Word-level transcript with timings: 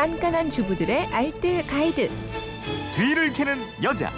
깐깐한 0.00 0.48
주부들의 0.48 1.08
알뜰 1.08 1.66
가이드. 1.66 2.10
뒤를 2.94 3.34
캐는 3.34 3.58
여자. 3.82 4.10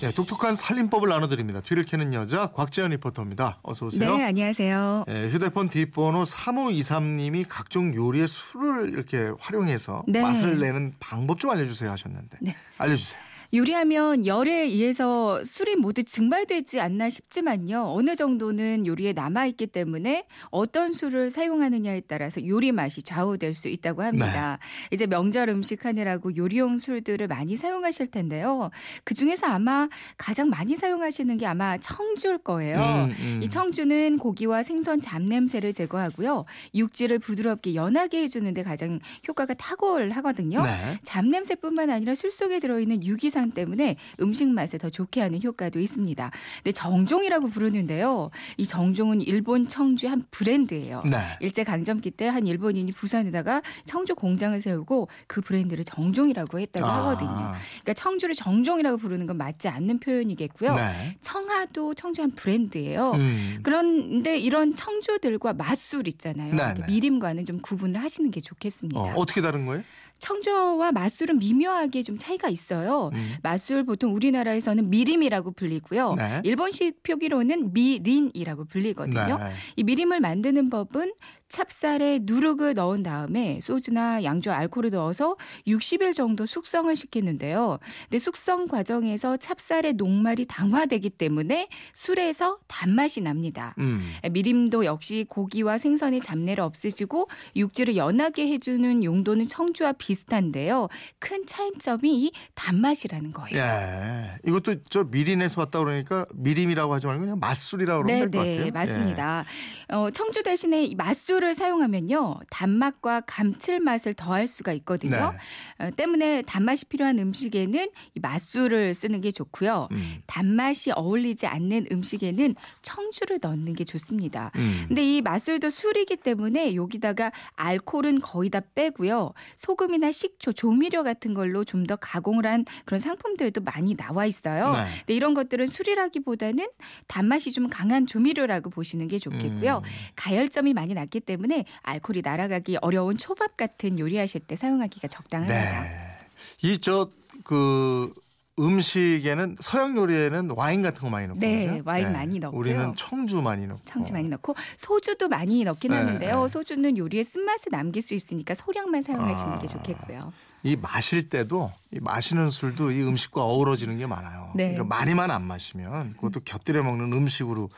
네, 0.00 0.12
독특한 0.12 0.54
살림법을 0.54 1.08
나눠드립니다. 1.08 1.60
뒤를 1.60 1.84
캐는 1.84 2.14
여자 2.14 2.46
곽재현 2.46 2.92
리포터입니다. 2.92 3.58
어서 3.64 3.86
오세요. 3.86 4.16
네, 4.16 4.26
안녕하세요. 4.26 5.06
네, 5.08 5.28
휴대폰 5.28 5.68
뒷번호 5.68 6.22
3523님이 6.22 7.44
각종 7.48 7.92
요리에 7.92 8.28
술을 8.28 8.90
이렇게 8.90 9.32
활용해서 9.40 10.04
네. 10.06 10.22
맛을 10.22 10.60
내는 10.60 10.92
방법 11.00 11.40
좀 11.40 11.50
알려주세요 11.50 11.90
하셨는데 11.90 12.38
네. 12.40 12.54
알려주세요. 12.78 13.20
요리하면 13.54 14.26
열에 14.26 14.64
의해서 14.64 15.42
술이 15.42 15.76
모두 15.76 16.02
증발되지 16.04 16.80
않나 16.80 17.08
싶지만요. 17.08 17.92
어느 17.94 18.14
정도는 18.14 18.86
요리에 18.86 19.14
남아있기 19.14 19.68
때문에 19.68 20.26
어떤 20.50 20.92
술을 20.92 21.30
사용하느냐에 21.30 22.02
따라서 22.02 22.46
요리 22.46 22.72
맛이 22.72 23.02
좌우될 23.02 23.54
수 23.54 23.68
있다고 23.68 24.02
합니다. 24.02 24.58
네. 24.60 24.94
이제 24.94 25.06
명절 25.06 25.48
음식 25.48 25.86
하느라고 25.86 26.36
요리용 26.36 26.76
술들을 26.76 27.26
많이 27.26 27.56
사용하실 27.56 28.10
텐데요. 28.10 28.70
그 29.04 29.14
중에서 29.14 29.46
아마 29.46 29.88
가장 30.18 30.50
많이 30.50 30.76
사용하시는 30.76 31.38
게 31.38 31.46
아마 31.46 31.78
청주일 31.78 32.38
거예요. 32.38 32.78
음, 32.78 33.14
음. 33.18 33.40
이 33.42 33.48
청주는 33.48 34.18
고기와 34.18 34.62
생선 34.62 35.00
잡냄새를 35.00 35.72
제거하고요. 35.72 36.44
육질을 36.74 37.18
부드럽게 37.18 37.74
연하게 37.74 38.24
해주는데 38.24 38.62
가장 38.62 38.98
효과가 39.26 39.54
탁월하거든요. 39.54 40.62
네. 40.62 40.98
잡냄새뿐만 41.04 41.88
아니라 41.88 42.14
술 42.14 42.30
속에 42.30 42.60
들어있는 42.60 43.06
유기 43.06 43.30
산 43.38 43.50
때문에 43.50 43.96
음식 44.20 44.48
맛에 44.48 44.78
더 44.78 44.90
좋게 44.90 45.20
하는 45.20 45.42
효과도 45.42 45.80
있습니다. 45.80 46.30
근데 46.58 46.72
정종이라고 46.72 47.48
부르는데요. 47.48 48.30
이 48.56 48.64
정종은 48.64 49.20
일본 49.22 49.66
청주의 49.68 50.10
한 50.10 50.22
브랜드예요. 50.30 51.02
네. 51.04 51.18
일제 51.40 51.64
강점기 51.64 52.12
때 52.12 52.28
한 52.28 52.46
일본인이 52.46 52.92
부산에다가 52.92 53.62
청주 53.84 54.14
공장을 54.14 54.60
세우고 54.60 55.08
그 55.26 55.40
브랜드를 55.40 55.84
정종이라고 55.84 56.58
했다고 56.60 56.86
아. 56.86 56.98
하거든요. 56.98 57.54
그러니까 57.82 57.94
청주를 57.94 58.34
정종이라고 58.34 58.98
부르는 58.98 59.26
건 59.26 59.36
맞지 59.36 59.68
않는 59.68 59.98
표현이겠고요. 60.00 60.74
네. 60.74 61.16
청하도 61.20 61.94
청주 61.94 62.22
한 62.22 62.30
브랜드예요. 62.32 63.12
음. 63.12 63.60
그런데 63.62 64.38
이런 64.38 64.76
청주들과 64.76 65.54
맛술 65.54 66.08
있잖아요. 66.08 66.54
네, 66.54 66.74
네. 66.74 66.80
미림과는 66.86 67.44
좀 67.44 67.60
구분을 67.60 68.00
하시는 68.00 68.30
게 68.30 68.40
좋겠습니다. 68.40 69.00
어, 69.00 69.12
어떻게 69.16 69.40
다른 69.40 69.66
거예요? 69.66 69.82
청주와 70.18 70.92
맛술은 70.92 71.38
미묘하게 71.38 72.02
좀 72.02 72.18
차이가 72.18 72.48
있어요. 72.48 73.10
음. 73.14 73.34
맛술 73.42 73.84
보통 73.84 74.14
우리나라에서는 74.14 74.90
미림이라고 74.90 75.52
불리고요. 75.52 76.14
네. 76.14 76.40
일본식 76.44 77.02
표기로는 77.02 77.72
미린이라고 77.72 78.64
불리거든요. 78.64 79.38
네. 79.38 79.52
이 79.76 79.84
미림을 79.84 80.20
만드는 80.20 80.70
법은 80.70 81.12
찹쌀에 81.48 82.20
누룩을 82.22 82.74
넣은 82.74 83.02
다음에 83.02 83.58
소주나 83.62 84.22
양주 84.22 84.50
알코올을 84.50 84.90
넣어서 84.90 85.36
60일 85.66 86.14
정도 86.14 86.44
숙성을 86.44 86.94
시키는데요. 86.94 87.78
근데 88.02 88.18
숙성 88.18 88.66
과정에서 88.66 89.38
찹쌀의 89.38 89.94
녹말이 89.94 90.44
당화되기 90.44 91.08
때문에 91.10 91.68
술에서 91.94 92.58
단맛이 92.66 93.22
납니다. 93.22 93.74
음. 93.78 94.02
미림도 94.30 94.84
역시 94.84 95.24
고기와 95.28 95.78
생선의 95.78 96.20
잡내를 96.20 96.62
없애주고 96.62 97.28
육질을 97.56 97.96
연하게 97.96 98.48
해주는 98.48 99.02
용도는 99.04 99.46
청주와 99.48 99.92
비 99.92 100.07
슷한데요. 100.14 100.88
큰 101.18 101.44
차이점이 101.46 102.24
이 102.24 102.32
단맛이라는 102.54 103.32
거예요. 103.32 103.58
예. 103.58 104.38
이것도 104.46 104.76
저 104.90 105.04
미린에서 105.04 105.60
왔다 105.62 105.78
그러니까 105.78 106.26
미림이라고 106.34 106.92
하지 106.94 107.06
말고 107.06 107.20
그냥 107.20 107.38
맛술이라고 107.40 108.04
그러면 108.04 108.30
될 108.30 108.30
것 108.30 108.38
같아요. 108.38 108.64
네, 108.64 108.70
맞습니다. 108.70 109.44
어, 109.88 110.10
청주 110.10 110.42
대신에 110.42 110.84
이 110.84 110.94
맛술을 110.94 111.54
사용하면요 111.54 112.36
단맛과 112.50 113.22
감칠맛을 113.22 114.14
더할 114.14 114.46
수가 114.46 114.72
있거든요. 114.74 115.34
네. 115.78 115.86
어, 115.86 115.90
때문에 115.90 116.42
단맛이 116.42 116.84
필요한 116.86 117.18
음식에는 117.18 117.88
이 118.14 118.20
맛술을 118.20 118.94
쓰는 118.94 119.20
게 119.20 119.30
좋고요. 119.32 119.88
예. 119.90 119.94
음. 119.94 120.14
단맛이 120.26 120.90
어울리지 120.92 121.46
않는 121.46 121.86
음식에는 121.92 122.54
청주를 122.82 123.38
넣는 123.42 123.74
게 123.74 123.84
좋습니다. 123.84 124.50
음. 124.56 124.84
근데 124.88 125.02
이 125.16 125.20
맛술도 125.22 125.70
술이기 125.70 126.16
때문에 126.16 126.74
여기다가 126.74 127.32
알코올은 127.56 128.20
거의 128.20 128.50
다 128.50 128.60
빼고요. 128.74 129.32
소금이 129.56 129.97
나 129.98 130.12
식초, 130.12 130.52
조미료 130.52 131.02
같은 131.02 131.34
걸로 131.34 131.64
좀 131.64 131.88
더 131.88 131.96
가공을 131.96 132.46
한 132.46 132.64
그런 132.84 133.00
상품들도 133.00 133.62
많이 133.62 133.96
나와 133.96 134.26
있어요. 134.26 134.72
네. 134.72 134.84
근데 134.98 135.14
이런 135.14 135.34
것들은 135.34 135.66
술이라기보다는 135.66 136.68
단맛이 137.06 137.50
좀 137.50 137.68
강한 137.68 138.06
조미료라고 138.06 138.70
보시는 138.70 139.08
게 139.08 139.18
좋겠고요. 139.18 139.78
음. 139.78 139.90
가열점이 140.14 140.74
많이 140.74 140.94
낮기 140.94 141.20
때문에 141.20 141.64
알코올이 141.82 142.20
날아가기 142.22 142.76
어려운 142.82 143.16
초밥 143.16 143.56
같은 143.56 143.98
요리하실 143.98 144.42
때 144.42 144.54
사용하기가 144.54 145.08
적당합니다. 145.08 145.82
네. 145.82 146.18
이저그 146.62 148.12
음식에는 148.58 149.56
서양 149.60 149.96
요리에는 149.96 150.50
와인 150.56 150.82
같은 150.82 151.00
거 151.02 151.10
많이 151.10 151.26
넣고 151.28 151.40
네, 151.40 151.66
그러죠? 151.66 151.82
와인 151.86 152.12
많이 152.12 152.38
넣고요. 152.38 152.58
우리는 152.58 152.94
청주 152.96 153.40
많이 153.40 153.66
넣고. 153.66 153.80
청주 153.84 154.12
많이 154.12 154.28
넣고 154.28 154.54
소주도 154.76 155.28
많이 155.28 155.64
넣긴 155.64 155.92
네, 155.92 155.98
하는데요. 155.98 156.42
네. 156.42 156.48
소주는 156.48 156.96
요리에 156.98 157.22
쓴맛을 157.22 157.70
남길 157.70 158.02
수 158.02 158.14
있으니까 158.14 158.54
소량만 158.54 159.02
사용하시는 159.02 159.52
아. 159.52 159.58
게 159.58 159.66
좋겠고요. 159.66 160.32
이 160.64 160.76
마실 160.76 161.28
때도 161.28 161.70
이 161.92 162.00
마시는 162.00 162.50
술도 162.50 162.90
이 162.90 163.02
음식과 163.02 163.42
어우러지는 163.44 163.98
게 163.98 164.06
많아요. 164.06 164.52
네. 164.56 164.72
그러니까 164.72 164.96
많이만 164.96 165.30
안 165.30 165.44
마시면 165.44 166.14
그것도 166.14 166.40
곁들여 166.44 166.82
먹는 166.82 167.12
음식으로 167.12 167.68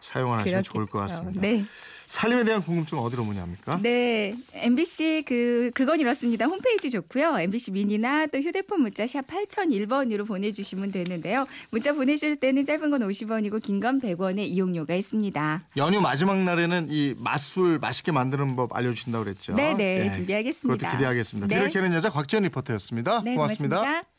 사용하시면 0.00 0.62
좋을 0.62 0.86
것 0.86 0.92
그렇겠죠. 0.92 1.16
같습니다. 1.24 1.40
네. 1.40 1.64
살림에 2.08 2.42
대한 2.44 2.62
궁금증 2.62 2.98
어디로 2.98 3.22
문의합니까? 3.24 3.78
네, 3.82 4.34
MBC 4.54 5.24
그 5.26 5.70
그건 5.74 6.00
이렇습니다. 6.00 6.46
홈페이지 6.46 6.90
좋고요. 6.90 7.38
MBC 7.38 7.70
미니나 7.72 8.26
또 8.26 8.38
휴대폰 8.38 8.80
문자 8.80 9.06
샵 9.06 9.26
8001번으로 9.26 10.26
보내주시면 10.26 10.90
되는데요. 10.90 11.46
문자 11.70 11.92
보내실 11.92 12.36
때는 12.36 12.64
짧은 12.64 12.90
건 12.90 13.02
50원이고 13.02 13.62
긴 13.62 13.78
건 13.78 14.00
100원의 14.00 14.40
이용료가 14.48 14.94
있습니다. 14.96 15.62
연휴 15.76 16.00
마지막 16.00 16.36
날에는 16.42 16.88
이 16.90 17.14
맛술 17.18 17.78
맛있게 17.78 18.10
만드는 18.10 18.56
법 18.56 18.74
알려주신다고 18.76 19.24
그랬죠. 19.24 19.54
네, 19.54 19.74
네, 19.74 20.06
예. 20.06 20.10
준비하겠습니다. 20.10 20.74
그것도 20.74 20.96
기대하겠습니다. 20.96 21.46
네. 21.46 21.54
뒤를 21.54 21.70
캐는 21.70 21.94
여자 21.94 22.10
곽지연 22.10 22.42
리포터였습니다. 22.44 23.22
네, 23.22 23.34
고맙습니다. 23.34 23.76
고맙습니다. 23.76 24.17